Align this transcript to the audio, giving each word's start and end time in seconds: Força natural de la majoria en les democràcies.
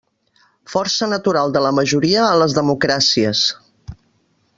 Força 0.75 1.09
natural 1.11 1.53
de 1.57 1.61
la 1.65 1.73
majoria 1.79 2.23
en 2.31 2.39
les 2.45 2.57
democràcies. 2.59 3.43